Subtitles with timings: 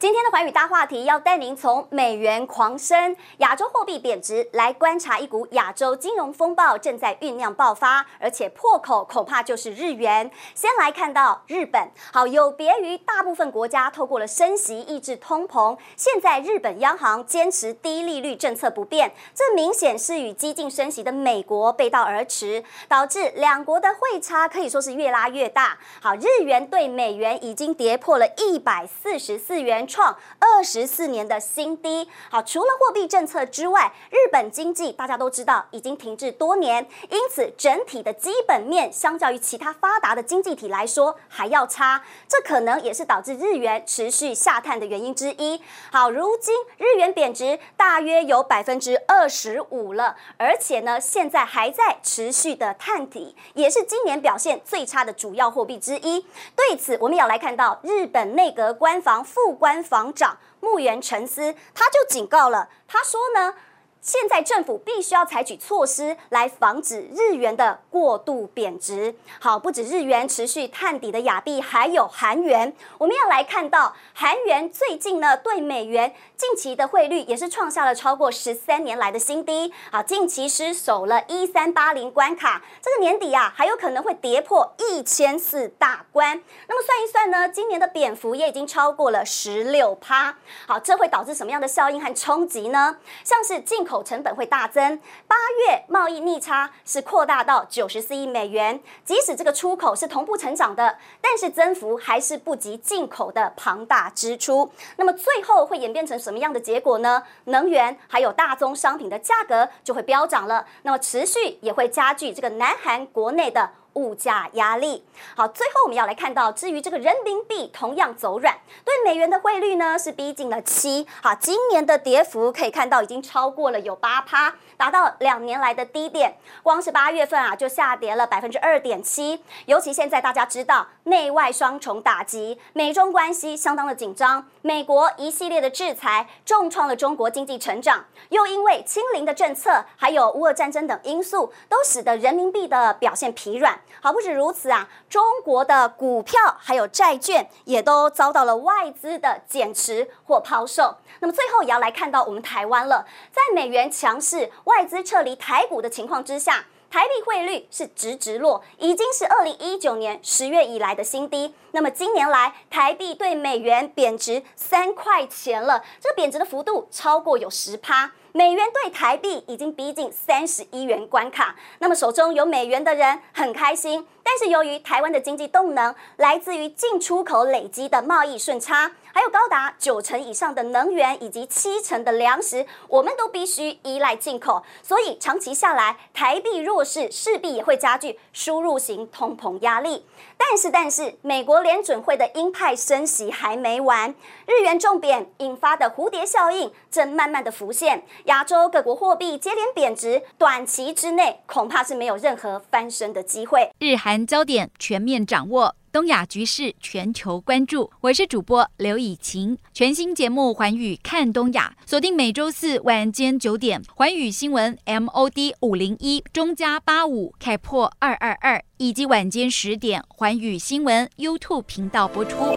[0.00, 10.30] 今天的寰宇大话题要带您从美元狂升、亚洲货币贬值来观察一股亚洲金融风暴正在酝酿爆发，而且破口恐怕就是日元。
[10.54, 25.78] 先来看到日本，好，有别于大部分国家透过了升息抑制通膨，现在日本央行坚持低利率政策不变，这明显是与激进升息的美国背道而驰，导致两国的汇差可以说是越拉越大。
[26.00, 29.86] 好，日元对美元已经跌破了一百四十四元。
[29.90, 32.08] 创二十四年的新低。
[32.30, 42.02] 好，除了货币政策之外，日本经济大家都知道已经停滞多年，因此整体的基本面相较于其他发达的经济体来说还要差。
[42.28, 45.60] 这可能也是导致日元持续下探的原因之一。
[45.90, 56.24] 好，如今日元贬值大约有百分之二十五了，而且呢，现在还在持续的探底，也是今年表现最差的主要货币之一。
[56.54, 59.79] 对此，我们要来看到日本内阁官房副官。
[59.82, 63.54] 防长木原诚司他就警告了，他说呢。
[64.02, 69.14] 现在政府必须要采取措施来防止日元的过度贬值。
[69.38, 72.74] 好，不止日元持续探底的亚币，还有韩元。
[72.96, 79.72] 我们要来看到韩元最近呢对美元近期的汇率也是创下了超过十三年来的新低。
[79.92, 86.42] 好，近期失守了一三八零关卡，这个年底啊还有可能会跌破一千四大关。
[86.68, 90.38] 那么算一算呢，今年的贬幅也已经超过了十六趴。
[90.66, 92.96] 好，这会导致什么样的效应和冲击呢？
[93.22, 95.34] 像是进口成本会大增，八
[95.66, 98.80] 月贸易逆差是扩大到九十四亿美元。
[99.04, 104.70] 即使这个出口是同步成长的，但是增幅还是不及进口的庞大支出。
[104.96, 107.24] 那么最后会演变成什么样的结果呢？
[107.46, 110.64] 能源还有大宗商品的价格就会飙涨了。
[110.82, 113.68] 那么持续也会加剧这个南韩国内的。
[113.94, 115.04] 物价压力
[115.36, 121.06] 好，最后我们要来看到，至于这个人民币同样走软，对美元的汇率呢是逼近了七。
[121.22, 126.36] 好，今年的跌幅可以看到已经超过了有八趴，达到两年来的低点。
[126.62, 129.42] 光是八月份啊就下跌了百分之二点七。
[129.66, 143.79] 尤其现在大家知道内外双重打击，美中关系相当的紧张，美国一系列的制裁重创了中国经济成长，又因为清零的政策，还有乌俄战争等因素，都使得人民币的表现疲软。
[144.00, 150.96] 好，不止如此啊，中国的股票还有债券也都遭到了外资的减持或抛售。
[151.20, 161.54] 那么最后也要来看到我们台湾了，在美元强势、外资撤离台股的情况之下，台币汇率是直直落，已经是二零一九年十月以来的新低。
[161.72, 168.12] 那么今年来，台币对美元贬值三块钱了，这贬值的幅度超过有十趴。
[168.32, 174.06] 美元兑台币已经逼近三十一元关卡，那么手中有美元的人很开心。
[174.22, 190.06] 但是由于台湾的经济动能来自于进出口累积的贸易顺差，还有高达九成以上的能源以及七成的粮食，我们都必须依赖进口，所以长期下来，台币弱势势必也会加剧输入型通膨压力。
[190.36, 194.14] 但是，但是，美国联准会的鹰派升息还没完，
[194.46, 203.70] 日元重贬引发的蝴蝶效应正慢慢的浮现，亚洲各国货币接连贬值，短期之内恐怕是没有任何翻身的机会。
[203.78, 205.74] 日韩焦点全面掌握。
[205.92, 209.58] 东亚局势全球关注，我是主播刘以晴。
[209.74, 222.56] 全新节目《寰宇看东亚》，锁定每周四晚间九点，寰宇新闻 MOD 五零一中加八五开破二二二，以及晚间十点，寰宇新闻 YouTube 频道播出。